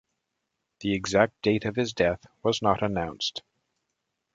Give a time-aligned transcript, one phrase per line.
[0.79, 3.43] The exact date of his death was not announced.